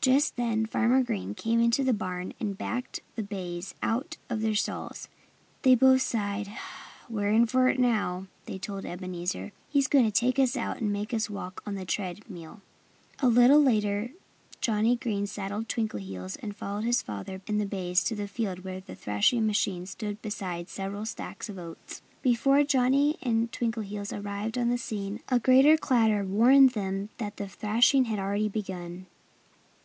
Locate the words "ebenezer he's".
8.84-9.88